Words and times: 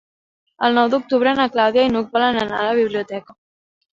El 0.67 0.77
nou 0.77 0.87
d'octubre 0.93 1.33
na 1.39 1.45
Clàudia 1.57 1.83
i 1.87 1.91
n'Hug 1.93 2.17
volen 2.17 2.39
anar 2.45 2.61
a 2.63 2.69
la 2.69 2.75
biblioteca. 2.79 3.37